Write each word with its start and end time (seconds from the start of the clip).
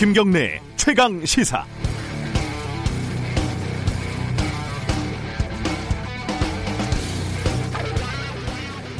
김경래 0.00 0.62
최강 0.76 1.22
시사. 1.26 1.62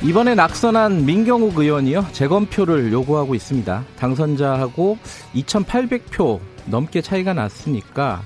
이번에 0.04 0.34
낙선한 0.34 1.06
민경욱 1.06 1.58
의원이요 1.58 2.08
재검표를 2.12 2.92
요구하고 2.92 3.34
있습니다. 3.34 3.82
당선자하고 3.96 4.98
2,800표 5.36 6.38
넘게 6.66 7.00
차이가 7.00 7.32
났으니까 7.32 8.20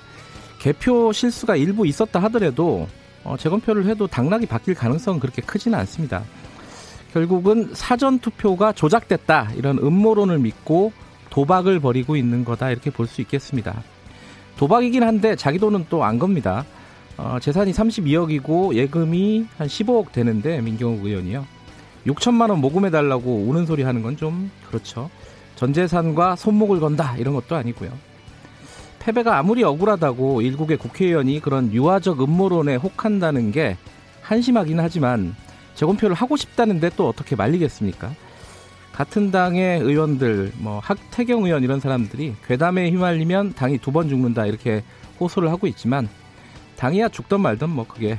개표 0.59 1.13
실수가 1.13 1.55
일부 1.55 1.87
있었다 1.87 2.19
하더라도 2.25 2.89
어, 3.23 3.37
재검표를 3.37 3.87
해도 3.87 4.09
당락이 4.09 4.47
바뀔 4.47 4.75
가능성은 4.75 5.21
그렇게 5.21 5.43
크지는 5.43 5.79
않습니다. 5.79 6.25
결국은 7.13 7.71
사전 7.73 8.19
투표가 8.19 8.73
조작됐다 8.73 9.53
이런 9.57 9.79
음모론을 9.79 10.41
믿고 10.41 10.93
도박을 11.35 11.81
벌이고 11.81 12.17
있는 12.17 12.45
거다 12.45 12.71
이렇게 12.71 12.91
볼 12.91 13.07
수 13.09 13.21
있겠습니다. 13.23 13.83
도박이긴 14.57 15.03
한데 15.03 15.35
자기 15.37 15.59
돈은 15.59 15.87
또 15.91 16.05
안 16.05 16.19
겁니다. 16.19 16.65
어, 17.17 17.39
재산이 17.41 17.73
32억이고 17.73 18.75
예금이 18.75 19.47
한 19.59 19.67
15억 19.67 20.13
되는데 20.13 20.61
민경욱 20.61 21.05
의원이요. 21.05 21.45
6천만 22.07 22.51
원 22.51 22.61
모금해 22.61 22.91
달라고 22.91 23.45
우는 23.49 23.67
소리 23.67 23.83
하는 23.83 24.03
건 24.03 24.17
좀 24.17 24.51
그렇죠. 24.69 25.11
전 25.57 25.73
재산과 25.73 26.37
손목을 26.37 26.79
건다 26.81 27.17
이런 27.19 27.35
것도 27.35 27.57
아니고요. 27.57 27.91
패배가 29.01 29.39
아무리 29.39 29.63
억울하다고 29.65 30.41
일국의 30.43 30.77
국회의원이 30.79 31.41
그런 31.41 31.73
유화적 31.73 32.23
음모론에 32.23 32.77
혹한다는 32.77 33.51
게 33.53 33.77
한심하긴 34.23 34.81
하지만 34.81 35.35
재검표를 35.75 36.15
하고 36.15 36.37
싶다는데 36.37 36.91
또 36.97 37.09
어떻게 37.09 37.37
말리겠습니까? 37.37 38.13
같은 38.95 39.31
당의 39.33 39.81
의원들, 39.81 40.53
뭐 40.59 40.79
학태경 40.79 41.45
의원 41.45 41.65
이런 41.65 41.81
사람들이 41.81 42.35
괴담에 42.47 42.91
휘말리면 42.91 43.55
당이 43.55 43.79
두 43.79 43.91
번 43.91 44.09
죽는다 44.09 44.47
이렇게 44.47 44.85
호소를 45.21 45.51
하고 45.51 45.67
있지만 45.67 46.09
당이야 46.77 47.09
죽던 47.09 47.41
말던 47.41 47.71
뭐 47.71 47.87
그게 47.87 48.19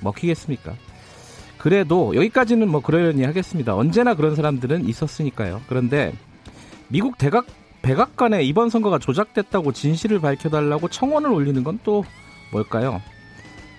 먹히겠습니까? 0.00 0.74
그래도 1.58 2.14
여기까지는 2.16 2.68
뭐 2.68 2.80
그러려니 2.80 3.24
하겠습니다. 3.24 3.74
언제나 3.76 4.14
그런 4.14 4.34
사람들은 4.34 4.88
있었으니까요. 4.88 5.60
그런데 5.68 6.12
미국 6.88 7.18
대각 7.18 7.46
백악관에 7.82 8.44
이번 8.44 8.68
선거가 8.70 8.98
조작됐다고 8.98 9.72
진실을 9.72 10.20
밝혀달라고 10.20 10.88
청원을 10.88 11.30
올리는 11.30 11.64
건 11.64 11.78
또 11.82 12.04
뭘까요? 12.52 13.00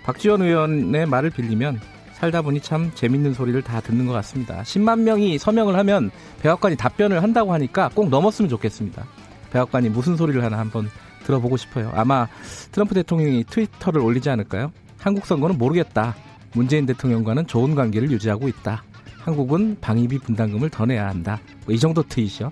박지원 0.03 0.41
의원의 0.41 1.05
말을 1.05 1.29
빌리면 1.29 1.79
살다 2.23 2.41
보니 2.41 2.61
참 2.61 2.89
재밌는 2.95 3.33
소리를 3.33 3.61
다 3.63 3.81
듣는 3.81 4.05
것 4.05 4.13
같습니다. 4.13 4.61
10만 4.61 4.99
명이 5.01 5.37
서명을 5.37 5.75
하면 5.79 6.09
백악관이 6.41 6.77
답변을 6.77 7.21
한다고 7.21 7.51
하니까 7.51 7.89
꼭 7.93 8.07
넘었으면 8.07 8.47
좋겠습니다. 8.47 9.05
백악관이 9.51 9.89
무슨 9.89 10.15
소리를 10.15 10.41
하나 10.41 10.57
한번 10.57 10.89
들어보고 11.25 11.57
싶어요. 11.57 11.91
아마 11.93 12.29
트럼프 12.71 12.95
대통령이 12.95 13.43
트위터를 13.43 13.99
올리지 13.99 14.29
않을까요? 14.29 14.71
한국 14.97 15.25
선거는 15.25 15.57
모르겠다. 15.57 16.15
문재인 16.53 16.85
대통령과는 16.85 17.45
좋은 17.45 17.75
관계를 17.75 18.09
유지하고 18.11 18.47
있다. 18.47 18.83
한국은 19.19 19.75
방위비 19.81 20.19
분담금을 20.19 20.69
더 20.69 20.85
내야 20.85 21.09
한다. 21.09 21.41
뭐 21.65 21.75
이 21.75 21.79
정도 21.79 22.03
트윗이요. 22.03 22.51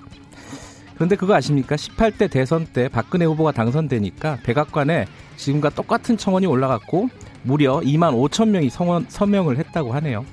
그런데 0.95 1.15
그거 1.15 1.33
아십니까? 1.33 1.77
18대 1.77 2.29
대선 2.29 2.65
때 2.65 2.89
박근혜 2.89 3.23
후보가 3.23 3.53
당선되니까 3.53 4.39
백악관에 4.43 5.05
지금과 5.37 5.69
똑같은 5.69 6.17
청원이 6.17 6.45
올라갔고 6.45 7.07
무려 7.43 7.79
2만 7.79 8.13
5천 8.13 8.49
명이 8.49 8.69
성원, 8.69 9.05
서명을 9.09 9.57
했다고 9.57 9.93
하네요. 9.93 10.25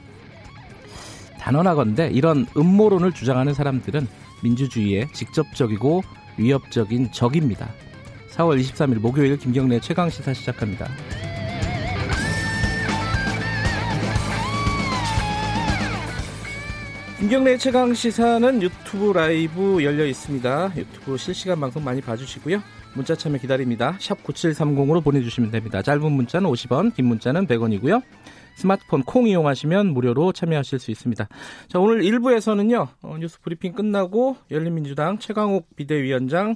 단언하건대 1.39 2.11
이런 2.13 2.47
음모론을 2.57 3.13
주장하는 3.13 3.55
사람들은 3.55 4.07
민주주의의 4.43 5.09
직접적이고 5.13 6.03
위협적인 6.37 7.13
적입니다. 7.13 7.69
4월 8.31 8.61
23일 8.61 9.01
목요일 9.01 9.37
김경래 9.39 9.81
최강 9.81 10.11
시사 10.11 10.33
시작합니다. 10.35 10.89
김경래 17.19 17.57
최강 17.57 17.93
시사는 17.93 18.63
유튜브 18.63 19.13
라이브 19.13 19.83
열려 19.83 20.07
있습니다. 20.07 20.73
유튜브 20.77 21.17
실시간 21.17 21.59
방송 21.59 21.83
많이 21.83 22.01
봐주시고요. 22.01 22.63
문자 22.95 23.17
참여 23.17 23.39
기다립니다. 23.39 23.97
샵 23.99 24.23
9730으로 24.23 25.03
보내주시면 25.03 25.51
됩니다. 25.51 25.83
짧은 25.83 26.13
문자는 26.13 26.49
50원, 26.49 26.95
긴 26.95 27.07
문자는 27.07 27.49
100원이고요. 27.49 28.05
스마트폰 28.55 29.03
콩 29.03 29.27
이용하시면 29.27 29.89
무료로 29.95 30.33
참여하실 30.33 30.79
수 30.79 30.93
있습니다. 30.93 31.29
자, 31.67 31.79
오늘 31.81 32.03
1부에서는요, 32.03 32.87
어, 33.03 33.17
뉴스 33.19 33.41
브리핑 33.41 33.73
끝나고 33.73 34.37
열린민주당 34.53 35.19
최강욱 35.19 35.75
비대위원장 35.75 36.55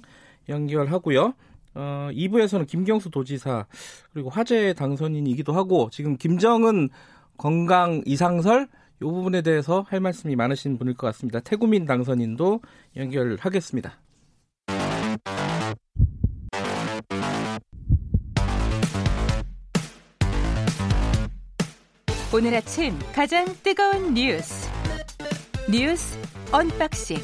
연결하고요. 0.48 1.34
어, 1.74 2.08
2부에서는 2.12 2.68
김경수 2.68 3.10
도지사, 3.10 3.66
그리고 4.12 4.30
화재 4.30 4.74
당선인이기도 4.74 5.52
하고, 5.54 5.90
지금 5.90 6.16
김정은 6.16 6.88
건강 7.36 8.02
이상설, 8.06 8.68
이 9.02 9.04
부분에 9.04 9.42
대해서 9.42 9.84
할 9.88 9.98
말씀이 10.00 10.36
많으신 10.36 10.78
분일 10.78 10.94
것 10.94 11.08
같습니다. 11.08 11.40
태구민 11.40 11.86
당선인도 11.86 12.60
연결하겠습니다. 12.96 13.98
오늘 22.34 22.54
아침 22.54 22.98
가장 23.14 23.44
뜨거운 23.62 24.14
뉴스 24.14 24.70
뉴스 25.70 26.18
unboxing 26.50 27.18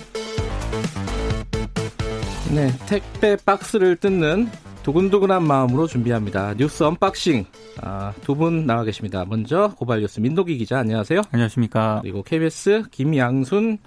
네 2.55 2.71
택배 2.87 3.37
박스를 3.37 3.97
뜯는 3.97 4.51
두근두근한 4.83 5.45
마음으로 5.45 5.87
준비합니다. 5.87 6.55
뉴스 6.55 6.83
unboxing 6.83 7.47
아, 7.83 8.13
두분 8.23 8.67
나와 8.67 8.85
계십니다. 8.85 9.25
먼저 9.25 9.75
고발 9.77 10.01
뉴스 10.01 10.21
민동기 10.21 10.57
기자 10.59 10.79
안녕하세요. 10.79 11.23
안녕하십니까. 11.31 12.01
그리고 12.03 12.23
KBS 12.23 12.85
김양순 12.91 13.79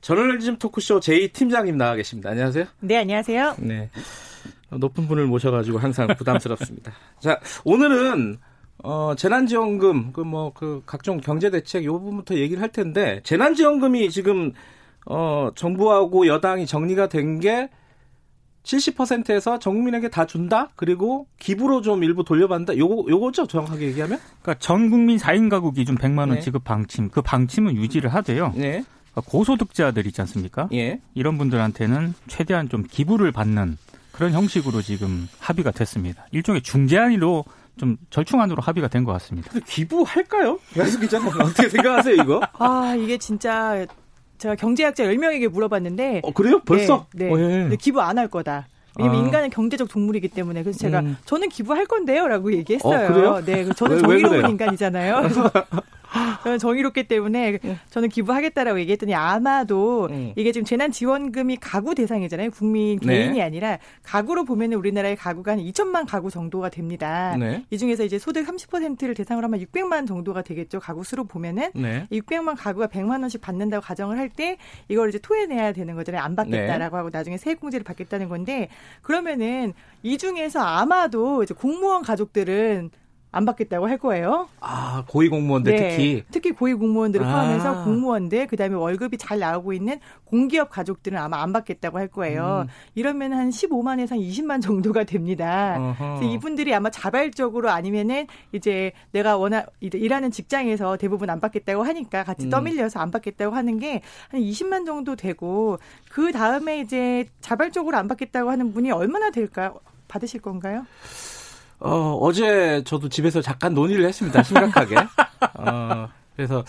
저널리즘 0.00 0.58
토크쇼 0.58 1.00
제2 1.00 1.32
팀장님 1.32 1.76
나와 1.76 1.94
계십니다. 1.94 2.30
안녕하세요. 2.30 2.66
네 2.80 2.98
안녕하세요. 2.98 3.56
네 3.58 3.90
높은 4.70 5.06
분을 5.08 5.26
모셔가지고 5.26 5.78
항상 5.78 6.08
부담스럽습니다. 6.16 6.92
자 7.20 7.40
오늘은 7.64 8.38
어, 8.84 9.14
재난지원금, 9.16 10.12
그 10.12 10.20
뭐, 10.20 10.52
그 10.52 10.82
각종 10.84 11.18
경제 11.18 11.50
대책 11.50 11.84
요 11.84 11.98
부분부터 11.98 12.36
얘기를 12.36 12.62
할 12.62 12.68
텐데, 12.68 13.20
재난지원금이 13.24 14.10
지금, 14.10 14.52
어, 15.06 15.48
정부하고 15.54 16.26
여당이 16.26 16.66
정리가 16.66 17.08
된게 17.08 17.70
70%에서 18.66 19.58
전 19.58 19.74
국민에게 19.74 20.08
다 20.08 20.26
준다? 20.26 20.68
그리고 20.76 21.26
기부로 21.38 21.82
좀 21.82 22.02
일부 22.04 22.24
돌려받는다? 22.24 22.76
요거, 22.76 23.10
요거죠? 23.10 23.46
정확하게 23.46 23.86
얘기하면? 23.88 24.18
그러니까 24.42 24.54
전 24.58 24.90
국민 24.90 25.18
4인 25.18 25.48
가구 25.48 25.72
기준 25.72 25.96
100만 25.96 26.18
원 26.20 26.30
네. 26.34 26.40
지급 26.40 26.64
방침, 26.64 27.08
그 27.10 27.22
방침은 27.22 27.76
유지를 27.76 28.12
하되요 28.12 28.52
네. 28.56 28.84
그러니까 29.12 29.30
고소득자들 29.30 30.06
있지 30.08 30.20
않습니까? 30.22 30.68
예. 30.72 31.00
이런 31.14 31.38
분들한테는 31.38 32.14
최대한 32.26 32.68
좀 32.68 32.82
기부를 32.82 33.30
받는 33.32 33.78
그런 34.12 34.32
형식으로 34.32 34.82
지금 34.82 35.28
합의가 35.38 35.70
됐습니다. 35.70 36.26
일종의 36.32 36.62
중재안으로 36.62 37.44
좀 37.78 37.98
절충안으로 38.10 38.62
합의가 38.62 38.88
된 38.88 39.04
것 39.04 39.12
같습니다. 39.12 39.50
기부할까요? 39.66 40.58
야수 40.78 40.98
기자님 40.98 41.28
어떻게 41.28 41.68
생각하세요 41.68 42.14
이거? 42.22 42.40
아 42.58 42.94
이게 42.98 43.18
진짜 43.18 43.86
제가 44.38 44.54
경제학자 44.54 45.04
10명에게 45.04 45.48
물어봤는데 45.48 46.20
어 46.24 46.32
그래요? 46.32 46.60
벌써? 46.64 47.06
네. 47.14 47.26
네. 47.26 47.32
어, 47.32 47.38
예. 47.70 47.76
기부 47.76 48.00
안 48.00 48.18
할 48.18 48.28
거다. 48.28 48.66
왜냐면 48.98 49.20
아. 49.20 49.24
인간은 49.26 49.50
경제적 49.50 49.88
동물이기 49.90 50.28
때문에 50.28 50.62
그래서 50.62 50.78
제가 50.78 51.00
음. 51.00 51.16
저는 51.26 51.50
기부할 51.50 51.84
건데요라고 51.84 52.52
얘기했어요. 52.54 53.04
어, 53.04 53.12
그래요? 53.12 53.42
네, 53.44 53.68
저는 53.74 53.98
정의로운 53.98 54.48
인간이잖아요. 54.50 55.22
저는 56.42 56.58
정의롭기 56.58 57.04
때문에 57.04 57.58
네. 57.58 57.78
저는 57.90 58.08
기부하겠다라고 58.08 58.78
얘기했더니 58.80 59.14
아마도 59.14 60.06
네. 60.08 60.32
이게 60.36 60.52
지금 60.52 60.64
재난 60.64 60.92
지원금이 60.92 61.56
가구 61.56 61.94
대상이잖아요. 61.94 62.50
국민 62.50 62.98
네. 63.00 63.06
개인이 63.06 63.38
네. 63.38 63.42
아니라 63.42 63.78
가구로 64.04 64.44
보면 64.44 64.72
우리나라의 64.74 65.16
가구가 65.16 65.52
한 65.52 65.58
2천만 65.58 66.06
가구 66.08 66.30
정도가 66.30 66.68
됩니다. 66.68 67.36
네. 67.36 67.64
이 67.70 67.78
중에서 67.78 68.04
이제 68.04 68.18
소득 68.18 68.46
30%를 68.46 69.14
대상으로 69.14 69.46
하면 69.46 69.60
600만 69.60 70.06
정도가 70.06 70.42
되겠죠. 70.42 70.78
가구 70.78 71.02
수로 71.02 71.24
보면은 71.24 71.70
네. 71.74 72.06
600만 72.12 72.54
가구가 72.56 72.86
100만 72.86 73.20
원씩 73.22 73.40
받는다고 73.40 73.82
가정을 73.82 74.18
할 74.18 74.26
때 74.36 74.58
이걸 74.88 75.08
이제 75.08 75.18
토해내야 75.18 75.72
되는 75.72 75.94
거잖아요. 75.94 76.20
안 76.22 76.36
받겠다라고 76.36 76.96
하고 76.96 77.10
나중에 77.10 77.38
세액공제를 77.38 77.84
받겠다는 77.84 78.28
건데 78.28 78.68
그러면은 79.02 79.72
이 80.02 80.18
중에서 80.18 80.60
아마도 80.60 81.42
이제 81.42 81.54
공무원 81.54 82.02
가족들은 82.02 82.90
안 83.32 83.44
받겠다고 83.44 83.88
할 83.88 83.98
거예요. 83.98 84.48
아 84.60 85.04
고위 85.08 85.28
공무원들 85.28 85.74
네, 85.74 85.90
특히 85.90 86.24
특히 86.30 86.52
고위 86.52 86.74
공무원들을 86.74 87.26
아. 87.26 87.30
포함해서 87.30 87.84
공무원들 87.84 88.46
그다음에 88.46 88.74
월급이 88.74 89.18
잘 89.18 89.38
나오고 89.38 89.72
있는 89.72 90.00
공기업 90.24 90.70
가족들은 90.70 91.18
아마 91.18 91.42
안 91.42 91.52
받겠다고 91.52 91.98
할 91.98 92.08
거예요. 92.08 92.66
음. 92.66 92.72
이러면 92.94 93.32
한 93.32 93.50
15만에서 93.50 94.10
한 94.10 94.18
20만 94.18 94.62
정도가 94.62 95.04
됩니다. 95.04 95.76
어허. 95.78 96.18
그래서 96.18 96.32
이분들이 96.32 96.74
아마 96.74 96.90
자발적으로 96.90 97.70
아니면은 97.70 98.26
이제 98.52 98.92
내가 99.12 99.36
원하 99.36 99.64
일하는 99.80 100.30
직장에서 100.30 100.96
대부분 100.96 101.30
안 101.30 101.40
받겠다고 101.40 101.82
하니까 101.82 102.24
같이 102.24 102.46
음. 102.46 102.50
떠밀려서 102.50 103.00
안 103.00 103.10
받겠다고 103.10 103.54
하는 103.54 103.78
게 103.78 104.02
한 104.28 104.40
20만 104.40 104.86
정도 104.86 105.16
되고 105.16 105.78
그 106.10 106.32
다음에 106.32 106.80
이제 106.80 107.26
자발적으로 107.40 107.96
안 107.96 108.08
받겠다고 108.08 108.50
하는 108.50 108.72
분이 108.72 108.90
얼마나 108.90 109.30
될까요? 109.30 109.78
받으실 110.08 110.40
건가요? 110.40 110.86
어, 111.78 112.18
어제 112.20 112.82
저도 112.84 113.08
집에서 113.08 113.40
잠깐 113.42 113.74
논의를 113.74 114.06
했습니다. 114.06 114.42
심각하게. 114.42 114.96
어, 115.58 116.08
그래서 116.34 116.64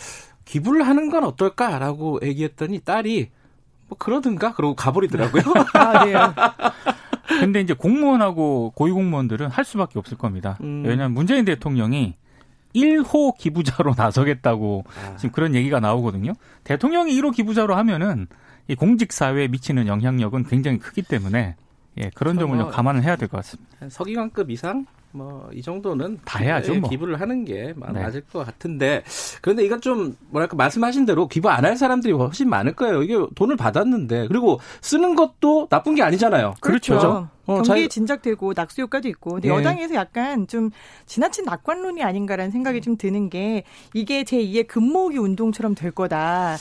기부를 0.46 0.88
하는 0.88 1.10
건 1.10 1.24
어떨까라고 1.24 2.20
얘기했더니 2.24 2.80
딸이 2.80 3.30
뭐 3.88 3.98
그러든가 3.98 4.54
그러고 4.54 4.76
가버리더라고요. 4.76 5.44
아, 5.74 6.06
네. 6.06 6.14
근데 7.40 7.62
이제 7.62 7.74
공무원하고 7.74 8.72
고위공무원들은 8.76 9.48
할 9.50 9.66
수밖에 9.66 10.00
없을 10.00 10.18
겁니다. 10.18 10.58
음. 10.62 10.84
왜냐하면 10.86 11.14
문재인 11.14 11.46
대통령이 11.46 12.16
1호 12.76 13.38
기부자로 13.38 13.94
나서겠다고 13.98 14.84
아. 14.88 15.16
지금 15.18 15.32
그런 15.32 15.56
얘기가 15.56 15.80
나오거든요. 15.80 16.34
대통령이 16.64 17.14
1호 17.22 17.34
기부자로 17.34 17.76
하면은 17.76 18.28
이 18.68 18.76
공직 18.76 19.14
사회에 19.14 19.48
미치는 19.48 19.88
영향력은 19.88 20.44
굉장히 20.46 20.78
크기 20.80 21.02
때문에 21.02 21.56
예, 22.00 22.12
그런 22.14 22.38
점을 22.38 22.56
뭐 22.56 22.68
감안을 22.70 23.04
해야 23.04 23.16
될 23.16 23.28
것 23.28 23.38
같습니다. 23.38 23.90
서기관급 23.90 24.52
이상 24.52 24.86
뭐 25.12 25.50
이 25.54 25.62
정도는 25.62 26.20
다 26.26 26.40
해야죠. 26.40 26.76
뭐. 26.76 26.90
기부를 26.90 27.20
하는 27.22 27.46
게 27.46 27.74
네. 27.76 28.02
맞을 28.02 28.22
것 28.22 28.46
같은데 28.46 29.04
그런데 29.42 29.64
이건 29.64 29.82
좀 29.82 30.16
뭐랄까 30.30 30.56
말씀하신 30.56 31.06
대로 31.06 31.28
기부 31.28 31.50
안 31.50 31.66
할 31.66 31.76
사람들이 31.76 32.14
훨씬 32.14 32.50
많을 32.50 32.74
거예요. 32.74 33.04
이게 33.04 33.16
돈을 33.36 33.58
받았는데 33.58 34.28
그리고 34.28 34.60
쓰는 34.82 35.16
것도 35.16 35.68
나쁜 35.70 35.96
게 35.96 36.04
아니잖아요. 36.04 36.54
그렇죠. 36.62 36.94
그렇죠? 36.94 37.30
어, 37.46 37.62
경기 37.62 37.84
자... 37.84 37.88
진작되고 37.90 38.54
낙수 38.56 38.82
효과도 38.82 39.08
있고 39.10 39.32
근데 39.34 39.50
예. 39.50 39.54
여당에서 39.54 39.96
약간 39.96 40.48
좀 40.48 40.70
지나친 41.06 41.46
낙관론이 41.46 42.04
아닌가라는 42.04 42.52
생각이 42.52 42.82
좀 42.82 42.98
드는 42.98 43.30
게 43.30 43.64
이게 43.94 44.24
제2의 44.24 44.68
금모으기 44.68 45.18
운동처럼 45.18 45.76
될 45.76 45.92
거다. 45.92 46.58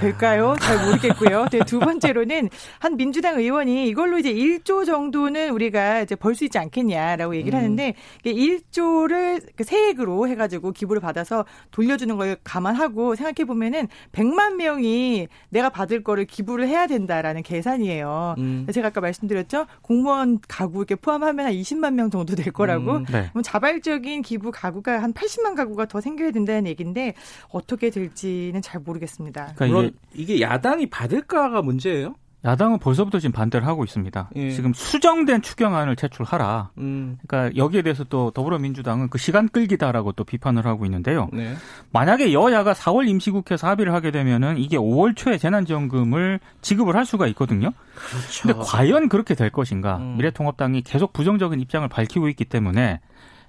될까요? 0.00 0.56
잘 0.60 0.84
모르겠고요. 0.84 1.46
네, 1.50 1.60
두 1.66 1.78
번째로는 1.78 2.50
한 2.78 2.96
민주당 2.96 3.38
의원이 3.38 3.88
이걸로 3.88 4.18
이제 4.18 4.32
1조 4.32 4.86
정도는 4.86 5.50
우리가 5.50 6.02
이제 6.02 6.14
벌 6.14 6.38
수 6.38 6.44
있지 6.44 6.56
않겠냐라고 6.58 7.34
얘기를 7.34 7.58
음. 7.58 7.64
하는데 7.64 7.94
1조를 8.24 9.42
그 9.56 9.64
세액으로 9.64 10.28
해가지고 10.28 10.70
기부를 10.70 11.00
받아서 11.00 11.44
돌려주는 11.72 12.16
걸 12.16 12.36
감안하고 12.44 13.16
생각해 13.16 13.44
보면은 13.44 13.88
100만 14.12 14.54
명이 14.54 15.26
내가 15.48 15.68
받을 15.68 16.04
거를 16.04 16.26
기부를 16.26 16.68
해야 16.68 16.86
된다라는 16.86 17.42
계산이에요. 17.42 18.36
음. 18.38 18.66
제가 18.72 18.88
아까 18.88 19.00
말씀드렸죠. 19.00 19.66
공무원 19.82 20.38
가구 20.46 20.78
이렇게 20.78 20.94
포함하면 20.94 21.46
한 21.46 21.52
20만 21.52 21.94
명 21.94 22.10
정도 22.10 22.36
될 22.36 22.52
거라고. 22.52 22.98
음. 22.98 23.04
네. 23.10 23.30
자발적인 23.42 24.22
기부 24.22 24.52
가구가 24.52 25.02
한 25.02 25.12
80만 25.12 25.56
가구가 25.56 25.86
더 25.86 26.00
생겨야 26.00 26.30
된다는 26.30 26.66
얘기인데 26.68 27.14
어떻게 27.48 27.90
될지는 27.90 28.62
잘 28.62 28.80
모르겠습니다. 28.80 29.07
모르겠습니다. 29.08 29.52
그러니까 29.54 29.66
물론 29.66 29.92
이게, 30.12 30.34
이게 30.34 30.40
야당이 30.42 30.90
받을까가 30.90 31.62
문제예요? 31.62 32.14
야당은 32.44 32.78
벌써부터 32.78 33.18
지금 33.18 33.32
반대를 33.32 33.66
하고 33.66 33.82
있습니다. 33.82 34.30
예. 34.36 34.50
지금 34.52 34.72
수정된 34.72 35.42
추경안을 35.42 35.96
제출하라. 35.96 36.70
음. 36.78 37.18
그러니까 37.26 37.56
여기에 37.56 37.82
대해서 37.82 38.04
또 38.04 38.30
더불어민주당은 38.30 39.10
그 39.10 39.18
시간 39.18 39.48
끌기다라고 39.48 40.12
또 40.12 40.22
비판을 40.22 40.64
하고 40.64 40.84
있는데요. 40.84 41.28
네. 41.32 41.56
만약에 41.90 42.32
여야가 42.32 42.74
4월 42.74 43.08
임시국회에서 43.08 43.66
합의를 43.66 43.92
하게 43.92 44.12
되면은 44.12 44.58
이게 44.58 44.76
5월 44.76 45.16
초에 45.16 45.36
재난지원금을 45.36 46.38
지급을 46.62 46.94
할 46.94 47.04
수가 47.04 47.26
있거든요. 47.28 47.72
그렇죠. 47.96 48.42
근데 48.42 48.58
과연 48.64 49.08
그렇게 49.08 49.34
될 49.34 49.50
것인가? 49.50 49.96
음. 49.96 50.16
미래통합당이 50.18 50.82
계속 50.82 51.12
부정적인 51.12 51.58
입장을 51.58 51.86
밝히고 51.88 52.28
있기 52.28 52.44
때문에 52.44 53.00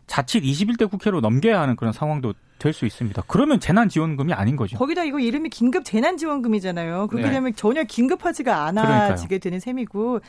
자칫 0.08 0.42
21대 0.42 0.90
국회로 0.90 1.22
넘겨야 1.22 1.62
하는 1.62 1.76
그런 1.76 1.94
상황도 1.94 2.34
될 2.60 2.74
수 2.74 2.86
있습니다. 2.86 3.24
그러면 3.28 3.60
재난지원금이 3.60 4.32
아닌 4.34 4.56
거죠. 4.56 4.78
거기다 4.78 5.04
이거 5.04 5.20
이름이 5.20 5.50
긴급 5.50 5.84
재난지원금이잖아요. 5.86 7.08
그렇게 7.08 7.28
네. 7.28 7.34
되면 7.34 7.56
전혀 7.56 7.84
긴급하지가 7.84 8.66
않아지게 8.66 9.40
되는 9.40 9.60
셈이고 9.60 10.20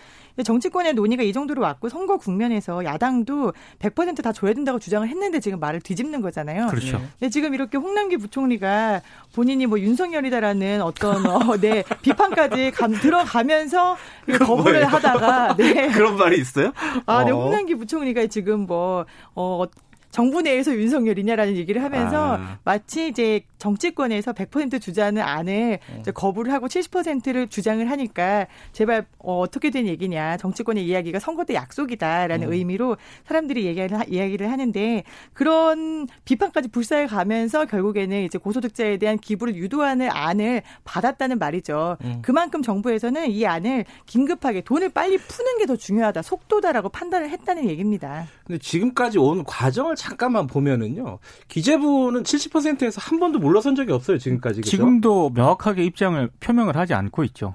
정치권의 0.43 0.94
논의가 0.94 1.23
이 1.23 1.32
정도로 1.32 1.61
왔고 1.61 1.88
선거 1.88 2.17
국면에서 2.17 2.85
야당도 2.85 3.53
100%다 3.79 4.32
줘야 4.32 4.55
된다고 4.55 4.79
주장을 4.79 5.06
했는데 5.06 5.38
지금 5.41 5.61
말을 5.61 5.81
뒤집는 5.81 6.23
거잖아요. 6.23 6.69
그렇죠. 6.69 6.99
네. 6.99 7.05
근데 7.19 7.31
지금 7.31 7.53
이렇게 7.55 7.77
홍남기 7.77 8.17
부총리가 8.17 9.03
본인이 9.35 9.67
뭐 9.67 9.79
윤석열이다라는 9.79 10.83
어떤 10.83 11.26
어, 11.26 11.56
네, 11.61 11.85
비판까지 12.03 12.71
감, 12.71 12.93
들어가면서 12.93 13.97
거부를 14.38 14.87
하다가 14.87 15.56
네. 15.56 15.88
그런 15.93 16.17
말이 16.17 16.41
있어요? 16.41 16.73
아, 17.06 17.25
네. 17.25 17.33
어. 17.33 17.43
홍남기 17.43 17.75
부총리가 17.75 18.26
지금 18.29 18.61
뭐 18.67 19.05
어, 19.35 19.65
정부 20.11 20.43
내에서 20.43 20.75
윤석열이냐라는 20.75 21.57
얘기를 21.57 21.83
하면서 21.83 22.37
아. 22.37 22.59
마치 22.65 23.09
이제 23.09 23.43
정치권에서 23.61 24.33
100% 24.33 24.81
주자는 24.81 25.23
안을 25.23 25.79
어. 25.89 26.11
거부를 26.12 26.53
하고 26.53 26.67
70%를 26.67 27.49
주장을 27.49 27.89
하니까 27.89 28.47
제발 28.73 29.07
어, 29.19 29.39
어떻게 29.39 29.71
된 29.71 29.87
얘기냐 29.87 30.37
정치권의 30.37 30.87
이야기가 30.87 31.19
선거 31.21 31.45
때 31.45 31.55
약속이다라는 31.55 32.49
음. 32.49 32.53
의미로 32.53 32.97
사람들이 33.27 33.65
얘기를 33.65 33.91
이야기를 34.09 34.51
하는데 34.51 35.05
그런 35.33 36.07
비판까지 36.25 36.69
불사해 36.69 37.07
가면서 37.07 37.65
결국에는 37.65 38.23
이제 38.23 38.37
고소득자에 38.37 38.99
대한 38.99 39.17
기부를 39.19 39.55
유도하는 39.55 40.11
안을 40.11 40.62
받았다는 40.85 41.39
말이죠. 41.39 41.97
음. 42.05 42.19
그만큼 42.21 42.62
정부에서는 42.62 43.31
이 43.31 43.47
안을 43.47 43.85
긴급하게 44.07 44.62
돈을 44.62 44.91
빨리 44.91 45.17
푸는 45.17 45.59
게 45.59 45.71
더 45.71 45.77
중요하다 45.77 46.23
속도다라고 46.23 46.89
판단을 46.89 47.31
했다는 47.31 47.69
얘기입니다. 47.69 48.27
근데 48.45 48.59
지금까지 48.59 49.19
온 49.19 49.45
과정을 49.45 49.95
잠깐만 49.95 50.49
보면은요. 50.49 51.21
기재부는 51.47 52.25
70%에서 52.25 53.01
한 53.01 53.21
번도 53.21 53.39
물러선 53.50 53.75
적이 53.75 53.93
없어요, 53.93 54.17
지금까지. 54.19 54.61
그죠? 54.61 54.70
지금도 54.70 55.31
명확하게 55.35 55.85
입장을 55.85 56.31
표명을 56.38 56.76
하지 56.76 56.94
않고 56.94 57.25
있죠. 57.25 57.55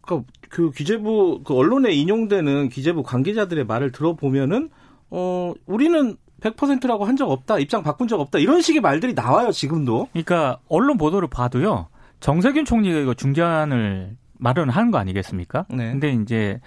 그러니까 0.00 0.28
그 0.48 0.70
기재부 0.72 1.42
그 1.44 1.54
언론에 1.54 1.92
인용되는 1.92 2.68
기재부 2.70 3.02
관계자들의 3.04 3.64
말을 3.66 3.92
들어보면은 3.92 4.70
어 5.10 5.52
우리는 5.66 6.16
100%라고 6.40 7.04
한 7.04 7.16
적 7.16 7.30
없다. 7.30 7.58
입장 7.58 7.82
바꾼 7.82 8.08
적 8.08 8.20
없다. 8.20 8.38
이런 8.38 8.60
식의 8.60 8.80
말들이 8.80 9.14
나와요, 9.14 9.50
지금도. 9.52 10.08
그러니까 10.12 10.58
언론 10.68 10.96
보도를 10.98 11.28
봐도요. 11.28 11.88
정세균 12.20 12.64
총리가 12.64 12.98
이거 12.98 13.14
중재안을 13.14 14.16
마련한 14.38 14.90
거 14.90 14.98
아니겠습니까? 14.98 15.66
네. 15.70 15.90
근데 15.92 16.12
이제 16.12 16.60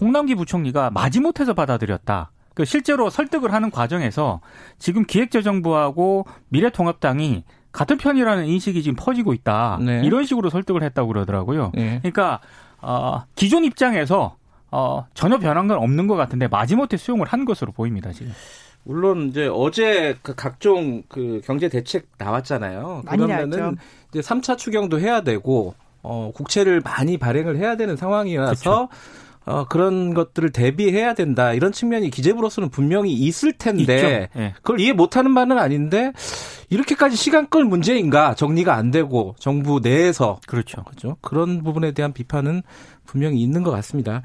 홍남기 0.00 0.34
부총리가 0.34 0.90
마지못해서 0.90 1.54
받아들였다. 1.54 2.30
그 2.54 2.64
실제로 2.64 3.10
설득을 3.10 3.52
하는 3.52 3.70
과정에서 3.70 4.40
지금 4.78 5.04
기획재정부하고 5.04 6.26
미래통합당이 6.48 7.44
같은 7.76 7.98
편이라는 7.98 8.46
인식이 8.46 8.82
지금 8.82 8.96
퍼지고 8.98 9.34
있다. 9.34 9.78
네. 9.82 10.00
이런 10.02 10.24
식으로 10.24 10.48
설득을 10.48 10.82
했다고 10.82 11.08
그러더라고요. 11.08 11.72
네. 11.74 11.98
그러니까 11.98 12.40
어, 12.80 13.24
기존 13.34 13.66
입장에서 13.66 14.36
어, 14.70 15.06
전혀 15.12 15.38
변한 15.38 15.68
건 15.68 15.76
없는 15.78 16.06
것 16.06 16.16
같은데 16.16 16.48
마지못해 16.48 16.96
수용을 16.96 17.26
한 17.26 17.44
것으로 17.44 17.72
보입니다 17.72 18.12
지금. 18.12 18.32
물론 18.82 19.28
이제 19.28 19.50
어제 19.52 20.16
그 20.22 20.34
각종 20.34 21.02
그 21.08 21.42
경제 21.44 21.68
대책 21.68 22.06
나왔잖아요. 22.16 23.02
그러면은 23.06 23.76
이제 24.08 24.20
3차 24.20 24.56
추경도 24.56 24.98
해야 24.98 25.20
되고 25.20 25.74
어, 26.02 26.30
국채를 26.34 26.80
많이 26.80 27.18
발행을 27.18 27.58
해야 27.58 27.76
되는 27.76 27.94
상황이라서 27.94 28.54
그쵸. 28.54 28.88
어, 29.46 29.64
그런 29.64 30.12
것들을 30.12 30.50
대비해야 30.50 31.14
된다. 31.14 31.52
이런 31.52 31.72
측면이 31.72 32.10
기재부로서는 32.10 32.68
분명히 32.68 33.12
있을 33.12 33.52
텐데 33.52 34.28
네. 34.34 34.54
그걸 34.56 34.80
이해 34.80 34.92
못하는 34.92 35.34
바는 35.34 35.56
아닌데 35.58 36.12
이렇게까지 36.68 37.16
시간 37.16 37.48
끌 37.48 37.64
문제인가 37.64 38.34
정리가 38.34 38.74
안 38.74 38.90
되고 38.90 39.36
정부 39.38 39.78
내에서 39.80 40.40
그렇죠. 40.46 40.82
그렇죠. 40.82 41.16
그런 41.20 41.62
부분에 41.62 41.92
대한 41.92 42.12
비판은 42.12 42.62
분명히 43.06 43.40
있는 43.40 43.62
것 43.62 43.70
같습니다. 43.70 44.22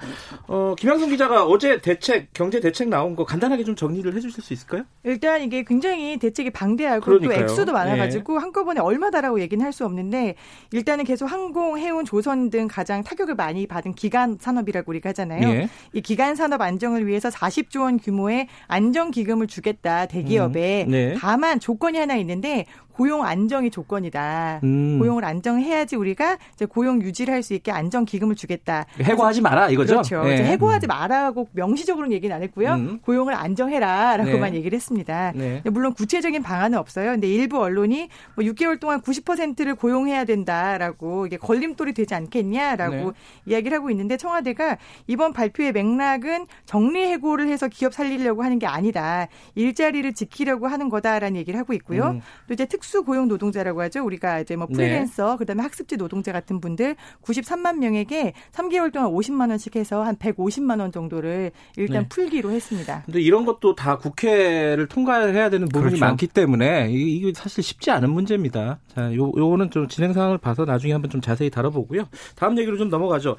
어, 0.47 0.73
김양순 0.75 1.09
기자가 1.09 1.45
어제 1.45 1.81
대책, 1.81 2.33
경제 2.33 2.59
대책 2.59 2.89
나온 2.89 3.15
거 3.15 3.23
간단하게 3.25 3.63
좀 3.63 3.75
정리를 3.75 4.11
해주실 4.15 4.41
수 4.41 4.53
있을까요? 4.53 4.85
일단 5.03 5.43
이게 5.43 5.63
굉장히 5.63 6.17
대책이 6.17 6.49
방대하고 6.49 7.05
그러니까요. 7.05 7.37
또 7.37 7.43
액수도 7.43 7.73
많아가지고 7.73 8.33
네. 8.33 8.39
한꺼번에 8.39 8.81
얼마다라고 8.81 9.39
얘기는 9.39 9.63
할 9.63 9.71
수 9.71 9.85
없는데 9.85 10.35
일단은 10.73 11.05
계속 11.05 11.27
항공, 11.27 11.77
해운, 11.77 12.03
조선 12.03 12.49
등 12.49 12.67
가장 12.67 13.03
타격을 13.03 13.35
많이 13.35 13.67
받은 13.67 13.93
기간 13.93 14.37
산업이라고 14.37 14.91
우리가 14.91 15.10
하잖아요. 15.11 15.47
네. 15.47 15.69
이 15.93 16.01
기간 16.01 16.35
산업 16.35 16.61
안정을 16.61 17.07
위해서 17.07 17.29
40조 17.29 17.83
원 17.83 17.97
규모의 17.97 18.47
안정 18.67 19.11
기금을 19.11 19.47
주겠다 19.47 20.07
대기업에 20.07 20.85
음. 20.87 20.91
네. 20.91 21.15
다만 21.19 21.59
조건이 21.59 21.97
하나 21.97 22.15
있는데 22.15 22.65
고용 23.01 23.25
안정이 23.25 23.71
조건이다. 23.71 24.59
음. 24.63 24.99
고용을 24.99 25.25
안정해야지 25.25 25.95
우리가 25.95 26.37
이제 26.53 26.65
고용 26.65 27.01
유지를 27.01 27.33
할 27.33 27.41
수 27.41 27.55
있게 27.55 27.71
안정 27.71 28.05
기금을 28.05 28.35
주겠다. 28.35 28.85
해고하지 29.01 29.41
마라 29.41 29.69
이거죠. 29.71 29.93
그렇죠. 29.93 30.23
네. 30.23 30.43
해고하지 30.43 30.85
마라고 30.85 31.47
명시적으로는 31.53 32.13
얘기는 32.13 32.35
안 32.35 32.43
했고요. 32.43 32.73
음. 32.75 32.99
고용을 32.99 33.33
안정해라라고만 33.33 34.51
네. 34.51 34.57
얘기를 34.59 34.75
했습니다. 34.75 35.31
네. 35.33 35.63
물론 35.71 35.95
구체적인 35.95 36.43
방안은 36.43 36.77
없어요. 36.77 37.09
근데 37.13 37.27
일부 37.27 37.59
언론이 37.59 38.09
뭐 38.35 38.45
6개월 38.45 38.79
동안 38.79 39.01
90%를 39.01 39.73
고용해야 39.73 40.25
된다라고 40.25 41.25
이게 41.25 41.37
걸림돌이 41.37 41.93
되지 41.93 42.13
않겠냐라고 42.13 42.95
네. 42.95 43.11
이야기를 43.47 43.77
하고 43.79 43.89
있는데 43.89 44.17
청와대가 44.17 44.77
이번 45.07 45.33
발표의 45.33 45.71
맥락은 45.71 46.45
정리 46.65 47.01
해고를 47.07 47.47
해서 47.47 47.67
기업 47.67 47.95
살리려고 47.95 48.43
하는 48.43 48.59
게 48.59 48.67
아니다. 48.67 49.27
일자리를 49.55 50.13
지키려고 50.13 50.67
하는 50.67 50.89
거다라는 50.89 51.37
얘기를 51.37 51.59
하고 51.59 51.73
있고요. 51.73 52.11
음. 52.11 52.21
또 52.47 52.53
이제 52.53 52.67
특수 52.67 52.90
고용 53.03 53.27
노동자라고 53.27 53.81
하죠. 53.83 54.03
우리가 54.03 54.39
이제 54.39 54.55
뭐 54.55 54.67
네. 54.69 54.75
프리랜서 54.75 55.31
네. 55.31 55.37
그다음에 55.37 55.63
학습지 55.63 55.97
노동자 55.97 56.31
같은 56.31 56.59
분들 56.59 56.95
93만 57.21 57.77
명에게 57.77 58.33
3개월 58.51 58.91
동안 58.91 59.11
50만 59.11 59.49
원씩 59.49 59.75
해서 59.75 60.03
한 60.03 60.15
150만 60.15 60.79
원 60.79 60.91
정도를 60.91 61.51
일단 61.77 62.03
네. 62.03 62.09
풀기로 62.09 62.51
했습니다. 62.51 63.03
근데 63.05 63.21
이런 63.21 63.45
것도 63.45 63.75
다 63.75 63.97
국회를 63.97 64.87
통과해야 64.87 65.49
되는 65.49 65.67
부분이 65.67 65.91
그렇죠. 65.91 66.05
많기 66.05 66.27
때문에 66.27 66.89
이게 66.91 67.31
사실 67.33 67.63
쉽지 67.63 67.91
않은 67.91 68.09
문제입니다. 68.09 68.79
자, 68.87 69.13
요 69.15 69.31
요거는 69.35 69.71
좀 69.71 69.87
진행 69.87 70.13
상황을 70.13 70.37
봐서 70.37 70.65
나중에 70.65 70.93
한번 70.93 71.09
좀 71.09 71.21
자세히 71.21 71.49
다뤄보고요. 71.49 72.07
다음 72.35 72.57
얘기로 72.57 72.77
좀 72.77 72.89
넘어가죠. 72.89 73.37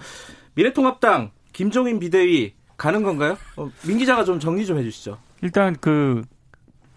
미래통합당 0.54 1.30
김종인 1.52 1.98
비대위 1.98 2.54
가는 2.76 3.02
건가요? 3.02 3.36
어, 3.56 3.70
민 3.86 3.98
기자가 3.98 4.24
좀 4.24 4.40
정리 4.40 4.66
좀 4.66 4.78
해주시죠. 4.78 5.18
일단 5.42 5.76
그 5.80 6.22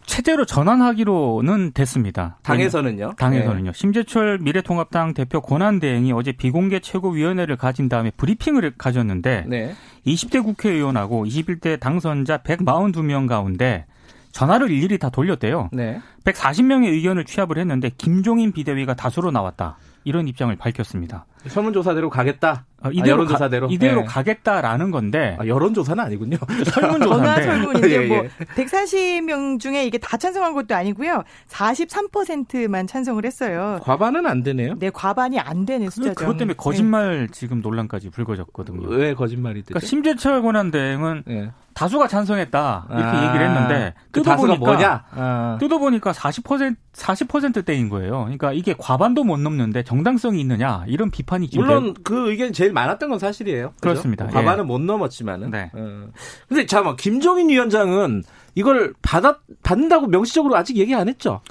체제로 0.06 0.46
전환하기로는 0.46 1.72
됐습니다. 1.74 2.38
당에서는요? 2.44 3.14
당에서는요. 3.18 3.72
네. 3.72 3.78
심재철 3.78 4.40
미래통합당 4.40 5.14
대표 5.14 5.42
권한대행이 5.42 6.12
어제 6.14 6.32
비공개 6.32 6.80
최고위원회를 6.80 7.58
가진 7.58 7.90
다음에 7.90 8.12
브리핑을 8.12 8.74
가졌는데 8.78 9.46
네. 9.48 9.76
20대 10.06 10.44
국회의원하고 10.44 11.26
21대 11.26 11.80
당선자 11.80 12.38
142명 12.40 13.28
가운데 13.28 13.86
전화를 14.32 14.70
일일이 14.70 14.98
다 14.98 15.10
돌렸대요. 15.10 15.70
네. 15.72 16.02
140명의 16.26 16.88
의견을 16.88 17.26
취합을 17.26 17.58
했는데 17.58 17.90
김종인 17.98 18.52
비대위가 18.52 18.94
다수로 18.94 19.32
나왔다. 19.32 19.78
이런 20.04 20.28
입장을 20.28 20.56
밝혔습니다. 20.56 21.26
설문조사대로 21.48 22.10
가겠다. 22.10 22.66
아, 22.82 22.90
이대로 22.92 23.06
아, 23.06 23.10
여론조사대로 23.10 23.68
가, 23.68 23.74
이대로 23.74 24.02
네. 24.02 24.06
가겠다라는 24.06 24.92
건데 24.92 25.38
아, 25.40 25.48
여론조사는 25.48 26.04
아니군요. 26.04 26.38
설문조사인데 26.72 27.44
설문인데 27.44 27.90
예, 27.92 28.04
예. 28.04 28.08
뭐 28.08 28.24
140명 28.56 29.60
중에 29.60 29.86
이게 29.86 29.98
다 29.98 30.18
찬성한 30.18 30.54
것도 30.54 30.76
아니고요. 30.76 31.24
43%만 31.50 32.88
찬성을 32.88 33.24
했어요. 33.26 33.80
과반은 33.82 34.26
안 34.26 34.44
되네요. 34.44 34.76
네, 34.78 34.90
과반이 34.90 35.40
안 35.40 35.66
되는 35.66 35.90
숫자죠. 35.90 36.16
그것 36.16 36.38
때문에 36.38 36.56
거짓말 36.56 37.22
네. 37.22 37.28
지금 37.32 37.62
논란까지 37.62 38.10
불거졌거든요. 38.10 38.88
왜 38.90 39.14
거짓말이 39.14 39.62
되죠? 39.62 39.68
그러니까 39.70 39.88
심재철 39.88 40.42
권한 40.42 40.72
대행은 40.72 41.24
네. 41.26 41.52
다수가 41.76 42.08
찬성했다 42.08 42.88
이렇게 42.90 43.04
아, 43.04 43.28
얘기를 43.28 43.50
했는데 43.50 43.94
그 44.12 44.22
뜯어보니까 44.22 44.58
뭐냐? 44.58 45.04
아. 45.12 45.58
뜯어보니까 45.60 46.14
40% 46.14 46.76
40%대인 46.94 47.90
거예요. 47.90 48.22
그러니까 48.22 48.54
이게 48.54 48.74
과반도 48.78 49.26
못 49.26 49.38
넘는데 49.38 49.84
정당성이 49.84 50.40
있느냐 50.40 50.86
이런 50.88 51.12
비판이 51.12 51.50
물론 51.56 51.94
그 52.04 52.32
의견 52.32 52.54
제일 52.54 52.72
많았던 52.76 53.10
건 53.10 53.18
사실이에요. 53.18 53.74
그렇죠? 53.80 53.80
그렇습니다 53.82 54.28
과반은 54.28 54.66
예. 54.66 54.68
못 54.68 54.82
넘었지만은. 54.82 55.50
네. 55.50 55.72
어. 55.74 56.08
근데 56.48 56.66
잠깐 56.66 56.96
김종인 56.96 57.50
위원장은 57.50 58.24
이걸 58.54 58.94
받아 59.02 59.40
받는다고 59.64 60.08
명시적으로 60.08 60.56
아직 60.56 60.78
얘기 60.78 60.94
안 60.94 61.10
했죠. 61.10 61.42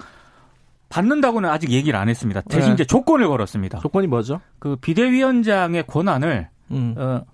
받는다고는 0.91 1.51
아직 1.51 1.71
얘기를 1.71 1.99
안 1.99 2.09
했습니다. 2.09 2.43
대신 2.43 2.71
네. 2.71 2.75
이제 2.75 2.85
조건을 2.85 3.27
걸었습니다. 3.27 3.81
조건이 3.81 4.07
뭐죠? 4.07 4.41
그 4.61 4.77
비대위원장의 4.77 5.87
권한을 5.89 6.49
음. 6.71 6.95
어, 6.97 7.25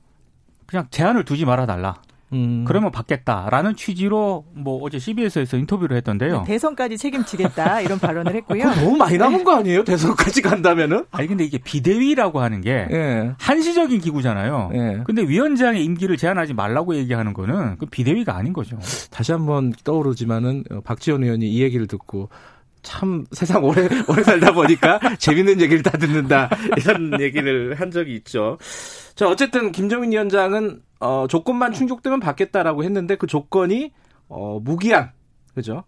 그냥 0.67 0.87
제한을 0.91 1.25
두지 1.25 1.45
말아 1.45 1.67
달라. 1.67 2.01
음. 2.33 2.65
그러면 2.67 2.91
받겠다라는 2.91 3.77
취지로 3.77 4.45
뭐 4.55 4.81
어제 4.83 4.99
CBS에서 4.99 5.57
인터뷰를 5.57 5.97
했던데요. 5.99 6.45
대선까지 6.47 6.99
책임지겠다 6.99 7.81
이런 7.81 7.99
발언을 7.99 8.35
했고요. 8.37 8.65
너무 8.81 8.97
많이 8.97 9.19
남은 9.19 9.39
네. 9.39 9.45
거 9.45 9.57
아니에요? 9.57 9.85
대선까지 9.85 10.43
간다면은? 10.43 11.05
아니 11.11 11.27
근데 11.27 11.45
이게 11.45 11.59
비대위라고 11.59 12.41
하는 12.41 12.61
게 12.61 12.87
예. 12.91 13.33
한시적인 13.39 14.01
기구잖아요. 14.01 14.71
예. 14.75 15.03
근데 15.05 15.23
위원장의 15.23 15.85
임기를 15.85 16.17
제한하지 16.17 16.55
말라고 16.55 16.95
얘기하는 16.95 17.33
거는 17.33 17.79
그 17.79 17.87
비대위가 17.87 18.37
아닌 18.37 18.53
거죠. 18.53 18.79
다시 19.11 19.33
한번 19.33 19.73
떠오르지만은 19.85 20.65
어, 20.71 20.81
박지원 20.85 21.25
의원이 21.25 21.49
이 21.49 21.63
얘기를 21.63 21.87
듣고 21.87 22.29
참 22.83 23.27
세상 23.33 23.65
오래 23.65 23.89
오래 24.09 24.23
살다 24.23 24.53
보니까 24.53 24.99
재밌는 25.19 25.61
얘기를 25.61 25.83
다 25.83 25.91
듣는다 25.99 26.49
이런 26.77 27.21
얘기를 27.21 27.75
한 27.75 27.91
적이 27.91 28.17
있죠. 28.17 28.59
자 29.15 29.29
어쨌든 29.29 29.73
김정인 29.73 30.13
위원장은 30.13 30.83
어, 31.01 31.27
조건만 31.29 31.73
충족되면 31.73 32.21
받겠다라고 32.21 32.85
했는데 32.85 33.17
그 33.17 33.27
조건이 33.27 33.93
어, 34.29 34.61
무기한 34.61 35.13
그죠? 35.55 35.85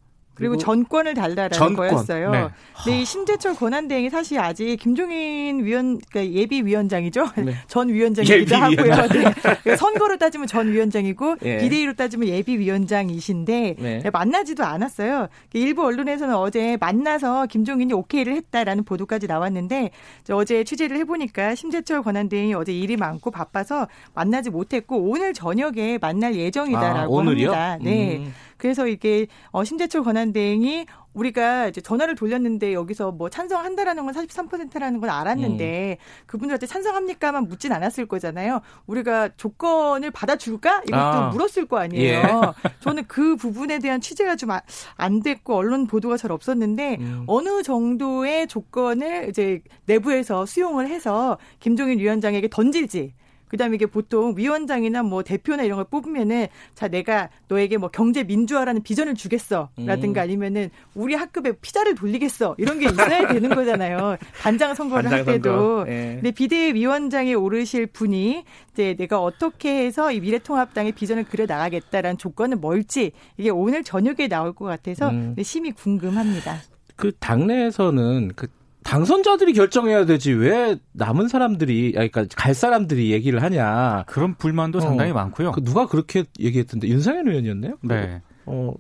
그리고, 0.49 0.57
전권을 0.59 1.15
달라라는 1.15 1.51
전권. 1.51 1.89
거였어요. 1.89 2.31
네. 2.31 2.49
근데 2.85 3.01
이 3.01 3.05
심재철 3.05 3.55
권한대행이 3.55 4.11
사실 4.11 4.39
아직 4.39 4.77
김종인 4.77 5.65
위원 5.65 5.99
그러니까 6.11 6.35
예비 6.35 6.63
위원장이죠. 6.63 7.27
네. 7.37 7.55
전 7.69 7.89
위원장이기도 7.89 8.57
하고요. 8.57 8.95
네. 9.09 9.09
그러니까 9.09 9.77
선거로 9.77 10.19
따지면 10.19 10.47
전 10.47 10.73
위원장이고 10.73 11.37
예. 11.45 11.59
비대위로 11.59 11.95
따지면 11.95 12.29
예비 12.29 12.59
위원장이신데 12.59 13.77
네. 13.79 14.01
네. 14.03 14.11
만나지도 14.11 14.65
않았어요. 14.65 15.29
일부 15.53 15.85
언론에서는 15.85 16.35
어제 16.35 16.77
만나서 16.81 17.47
김종인이 17.47 17.93
오케이를 17.93 18.35
했다라는 18.35 18.85
보도까지 18.85 19.27
나왔는데 19.27 19.91
어제 20.31 20.65
취재를 20.65 20.97
해보니까 20.99 21.55
심재철 21.55 22.03
권한대행이 22.03 22.55
어제 22.55 22.73
일이 22.73 22.97
많고 22.97 23.31
바빠서 23.31 23.87
만나지 24.15 24.51
못했고 24.51 24.97
오늘 24.99 25.33
저녁에 25.33 25.99
만날 26.01 26.35
예정이다라고 26.35 27.21
아, 27.21 27.25
합니다. 27.25 27.79
네. 27.81 28.19
음. 28.19 28.35
그래서 28.63 28.87
이게 28.87 29.27
어 29.51 29.65
심재철 29.65 30.05
권한대행이 30.05 30.87
우리가 31.15 31.67
이제 31.67 31.81
전화를 31.81 32.15
돌렸는데 32.15 32.73
여기서 32.73 33.11
뭐 33.11 33.29
찬성한다라는 33.29 34.07
건 34.07 34.15
43%라는 34.15 35.01
건 35.01 35.11
알았는데 35.11 35.99
음. 36.01 36.27
그분들한테 36.27 36.67
찬성합니까만 36.67 37.49
묻진 37.49 37.73
않았을 37.73 38.07
거잖아요. 38.07 38.61
우리가 38.87 39.31
조건을 39.37 40.13
받아줄까 40.13 40.83
이것도 40.87 40.97
아. 40.97 41.29
물었을 41.31 41.67
거 41.67 41.79
아니에요. 41.79 42.19
예. 42.65 42.71
저는 42.81 43.05
그 43.09 43.35
부분에 43.35 43.81
대한 43.81 44.01
취재가 44.01 44.37
좀 44.37 44.53
안 44.97 45.21
됐고 45.21 45.57
언론 45.57 45.87
보도가 45.87 46.17
잘 46.17 46.31
없었는데 46.31 46.99
음. 47.01 47.25
어느 47.27 47.63
정도의 47.63 48.47
조건을 48.47 49.29
이제 49.31 49.63
내부에서 49.87 50.47
수용을 50.47 50.89
해서 50.89 51.39
김종인 51.61 51.99
위원장에게 51.99 52.49
던질지 52.49 53.15
그다음에 53.53 53.75
이게 53.75 53.85
보통 53.85 54.33
위원장이나 54.35 55.03
뭐 55.03 55.23
대표나 55.23 55.63
이런 55.63 55.77
걸 55.77 55.85
뽑으면은 55.85 56.47
자 56.75 56.89
내가 56.89 57.29
너에게 57.49 57.77
뭐 57.77 57.91
경제 57.91 58.25
민주화라는 58.25 58.83
비전을 58.83 59.15
주겠어라든가 59.15 60.21
음. 60.21 60.25
아니면은 60.25 60.71
우리 60.95 61.15
학급에 61.15 61.53
피자를 61.61 61.95
돌리겠어 61.95 62.57
이런 62.57 62.79
게 62.79 62.87
있어야 62.87 63.29
되는 63.29 63.51
거잖아요. 63.51 64.17
반장 64.41 64.75
선거를 64.75 65.11
반장 65.11 65.19
할 65.19 65.35
때도. 65.35 65.85
예. 65.87 66.15
근데 66.15 66.31
비대위원장에 66.31 67.35
오르실 67.35 67.89
분이 67.89 68.43
이제 68.73 68.95
내가 68.99 69.21
어떻게 69.21 69.85
해서 69.85 70.11
이 70.11 70.21
미래통합당의 70.21 70.93
비전을 70.93 71.25
그려 71.25 71.45
나가겠다라는 71.45 72.17
조건은 72.17 72.63
뭘지 72.63 73.13
이게 73.37 73.51
오늘 73.51 73.85
저녁에 73.85 74.29
나올 74.29 74.55
것 74.55 74.65
같아서 74.65 75.11
음. 75.11 75.37
심히 75.43 75.73
궁금합니다. 75.73 76.57
그 76.97 77.13
당내에서는 77.19 78.33
그 78.35 78.47
당선자들이 78.85 79.53
결정해야 79.53 80.05
되지 80.07 80.33
왜 80.33 80.77
남은 80.93 81.29
사람들이 81.29 81.93
그러니까 81.93 82.25
갈 82.37 82.55
사람들이 82.55 83.11
얘기를 83.13 83.43
하냐 83.43 84.05
그런 84.07 84.35
불만도 84.35 84.79
어. 84.79 84.81
상당히 84.81 85.13
많고요. 85.13 85.53
그 85.53 85.63
누가 85.65 85.87
그렇게 85.87 86.25
얘기했던데 86.41 86.89
윤상현 86.89 87.29
의원이었네요. 87.29 87.77
네. 87.83 88.23
어 88.47 88.75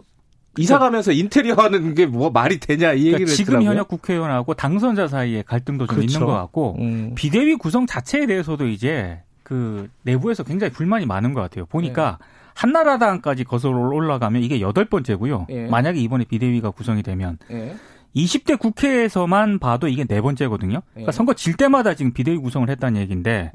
이사 0.59 0.78
가면서 0.78 1.12
인테리어 1.12 1.54
하는 1.54 1.94
게 1.94 2.04
뭐 2.06 2.30
말이 2.30 2.59
되냐 2.61 2.92
이 2.92 2.99
그러니까 2.99 2.99
얘기를 2.99 3.12
그러니까 3.18 3.35
지금 3.35 3.54
했더라고요. 3.54 3.71
현역 3.71 3.88
국회의원하고 3.88 4.54
당선자 4.54 5.09
사이에 5.09 5.42
갈등도 5.42 5.87
좀 5.87 5.97
그렇죠. 5.97 6.12
있는 6.14 6.26
것 6.26 6.32
같고 6.35 6.76
음. 6.80 7.12
비대위 7.14 7.56
구성 7.56 7.87
자체에 7.87 8.26
대해서도 8.26 8.66
이제 8.68 9.21
그 9.42 9.88
내부에서 10.02 10.42
굉장히 10.44 10.73
불만이 10.73 11.06
많은 11.06 11.32
것 11.35 11.40
같아요. 11.40 11.66
보니까 11.66 12.18
네. 12.21 12.26
한나라당까지 12.54 13.44
거슬러 13.44 13.78
올라가면 13.78 14.42
이게 14.42 14.61
여덟 14.61 14.85
번째고요. 14.85 15.47
네. 15.49 15.68
만약에 15.68 15.99
이번에 16.00 16.25
비대위가 16.25 16.71
구성이 16.71 17.02
되면 17.02 17.38
네. 17.49 17.75
20대 18.14 18.59
국회에서만 18.59 19.59
봐도 19.59 19.88
이게 19.88 20.04
네 20.04 20.21
번째거든요. 20.21 20.83
그러니까 20.92 21.09
예. 21.09 21.12
선거 21.12 21.35
질 21.35 21.57
때마다 21.57 21.95
지금 21.95 22.12
비대위 22.12 22.38
구성을 22.38 22.69
했다는 22.69 23.00
얘기인데 23.00 23.52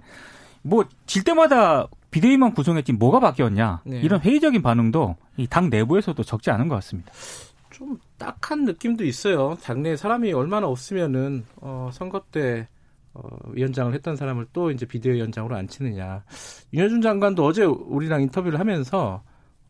뭐 0.63 0.83
질 1.05 1.23
때마다 1.23 1.87
비대위만 2.11 2.53
구성했지 2.53 2.93
뭐가 2.93 3.19
바뀌었냐 3.19 3.81
네. 3.85 3.99
이런 4.01 4.19
회의적인 4.21 4.61
반응도 4.61 5.15
이 5.37 5.47
당 5.47 5.69
내부에서도 5.69 6.21
적지 6.23 6.49
않은 6.51 6.67
것 6.67 6.75
같습니다. 6.75 7.11
좀 7.69 7.99
딱한 8.17 8.65
느낌도 8.65 9.03
있어요. 9.05 9.55
당내에 9.61 9.95
사람이 9.95 10.33
얼마나 10.33 10.67
없으면은 10.67 11.45
어, 11.57 11.89
선거 11.93 12.21
때 12.31 12.67
어, 13.13 13.21
위원장을 13.51 13.93
했던 13.93 14.15
사람을 14.15 14.47
또 14.53 14.71
이제 14.71 14.85
비대위원장으로 14.87 15.55
앉히느냐. 15.55 16.23
윤여준 16.73 17.01
장관도 17.01 17.45
어제 17.45 17.63
우리랑 17.65 18.21
인터뷰를 18.23 18.59
하면서 18.59 19.21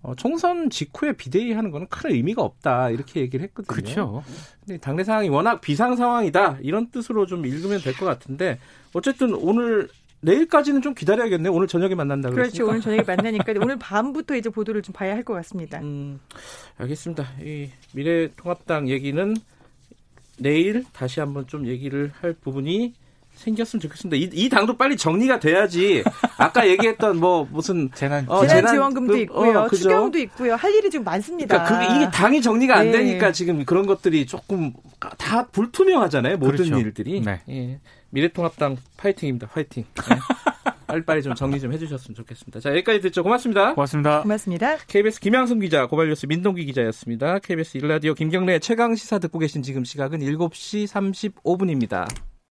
어, 0.04 0.14
총선 0.16 0.70
직후에 0.70 1.14
비대위 1.14 1.54
하는 1.54 1.72
거는 1.72 1.88
큰 1.90 2.12
의미가 2.12 2.42
없다 2.42 2.92
이렇게 2.92 3.20
얘기를 3.22 3.44
했거든요. 3.46 3.74
그렇죠. 3.76 4.24
근데 4.66 4.78
당내 4.80 5.04
상황이 5.04 5.28
워낙 5.30 5.60
비상 5.62 5.96
상황이다 5.96 6.60
이런 6.62 6.90
뜻으로 6.92 7.26
좀 7.26 7.46
읽으면 7.46 7.80
될 7.82 7.94
것 7.94 8.06
같은데 8.06 8.60
어쨌든 8.94 9.34
오늘 9.34 9.90
내일까지는 10.22 10.82
좀 10.82 10.94
기다려야겠네요. 10.96 11.52
오늘 11.54 11.68
저녁에 11.68 11.94
만난다 11.96 12.30
그랬으니까. 12.30 12.52
그렇죠. 12.52 12.70
오늘 12.70 12.82
저녁에 12.82 13.02
만나니까 13.04 13.54
오늘 13.62 13.78
밤부터 13.78 14.36
이제 14.36 14.50
보도를 14.50 14.82
좀 14.82 14.94
봐야 14.94 15.14
할 15.14 15.24
것 15.24 15.34
같습니다. 15.36 15.80
음, 15.82 16.20
알겠습니다. 16.78 17.28
이 17.44 17.70
미래통합당 17.94 18.90
얘기는 18.90 19.36
내일 20.40 20.84
다시 20.94 21.20
한번 21.20 21.48
좀 21.48 21.66
얘기를 21.68 22.12
할 22.20 22.34
부분이 22.34 22.94
생겼으면 23.38 23.82
좋겠습니다. 23.82 24.18
이, 24.18 24.30
이 24.34 24.50
당도 24.50 24.78
빨리 24.78 24.98
정리가 24.98 25.40
돼야지. 25.40 26.04
아까 26.38 26.68
얘기했던 26.68 27.18
뭐 27.18 27.48
무슨 27.52 27.90
재난 27.96 28.26
어, 28.28 28.46
재난 28.46 28.74
지원금도 28.74 29.14
그, 29.14 29.20
있고요, 29.20 29.60
어, 29.62 29.70
추경도 29.70 30.18
있고요. 30.20 30.56
할 30.56 30.74
일이 30.74 30.90
좀 30.90 31.04
많습니다. 31.04 31.64
그러니까 31.64 31.88
그게 31.88 31.96
이게 31.96 32.12
당이 32.12 32.42
정리가 32.42 32.76
안 32.76 32.88
네. 32.88 33.00
되니까 33.00 33.32
지금 33.32 33.64
그런 33.66 33.86
것들이 33.86 34.26
조금 34.26 34.74
다 35.18 35.48
불투명하잖아요. 35.48 36.38
모든 36.38 36.66
그렇죠. 36.66 36.80
일들이. 36.80 37.22
네. 37.22 37.42
예. 37.50 37.80
미래통합당 38.10 38.78
파이팅입니다. 38.98 39.48
파이팅. 39.48 39.86
네. 40.10 40.16
빨리빨리 40.88 41.22
좀 41.22 41.36
정리 41.36 41.60
좀 41.60 41.74
해주셨으면 41.74 42.16
좋겠습니다. 42.16 42.60
자, 42.62 42.70
여기까지 42.72 43.02
듣죠. 43.02 43.22
고맙습니다. 43.22 43.74
고맙습니다. 43.74 44.22
고맙습니다. 44.22 44.78
KBS 44.88 45.20
김양순 45.20 45.60
기자, 45.60 45.86
고발뉴스 45.86 46.26
민동기 46.28 46.66
기자였습니다. 46.66 47.40
KBS 47.40 47.78
일라디오 47.78 48.14
김경래 48.14 48.60
최강 48.60 48.96
시사 48.96 49.20
듣고 49.20 49.38
계신 49.40 49.62
지금 49.62 49.84
시각은 49.84 50.20
7시 50.20 50.88
35분입니다. 50.88 52.08